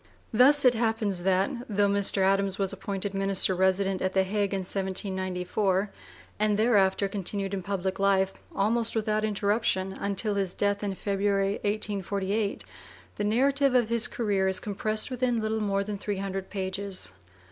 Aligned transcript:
Thus 0.33 0.65
it 0.65 0.73
happens 0.73 1.21
that, 1.21 1.51
though 1.69 1.87
Mr. 1.87 2.23
Adams 2.23 2.57
was 2.57 2.73
appointed 2.73 3.13
minister 3.13 3.53
resident 3.53 4.01
at 4.01 4.13
the 4.13 4.23
Hague 4.23 4.51
in 4.51 4.61
1794, 4.61 5.91
and 6.39 6.57
thereafter 6.57 7.07
continued 7.07 7.53
in 7.53 7.61
public 7.61 7.99
life, 7.99 8.33
almost 8.55 8.95
without 8.95 9.23
interruption, 9.23 9.93
until 9.93 10.33
his 10.33 10.55
death 10.55 10.83
in 10.83 10.89
(p. 10.93 10.95
vi) 10.95 11.03
February, 11.03 11.51
1848, 11.63 12.63
the 13.17 13.23
narrative 13.23 13.75
of 13.75 13.89
his 13.89 14.07
career 14.07 14.47
is 14.47 14.59
compressed 14.59 15.11
within 15.11 15.39
little 15.39 15.61
more 15.61 15.83
than 15.83 15.99
three 15.99 16.17
hundred 16.17 16.49
pages. 16.49 17.11